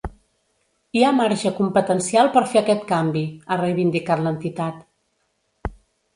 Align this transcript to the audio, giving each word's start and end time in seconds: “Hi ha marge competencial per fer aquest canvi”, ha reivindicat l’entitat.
“Hi 0.97 1.03
ha 1.05 1.11
marge 1.17 1.51
competencial 1.59 2.31
per 2.37 2.43
fer 2.55 2.59
aquest 2.63 2.87
canvi”, 2.93 3.23
ha 3.53 3.59
reivindicat 3.61 4.27
l’entitat. 4.27 4.83